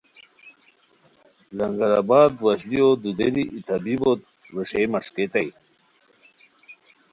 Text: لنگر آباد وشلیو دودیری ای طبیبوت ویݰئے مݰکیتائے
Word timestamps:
لنگر 1.57 1.91
آباد 2.01 2.31
وشلیو 2.45 2.87
دودیری 3.01 3.43
ای 3.53 3.59
طبیبوت 3.67 4.21
ویݰئے 4.53 4.83
مݰکیتائے 4.91 5.49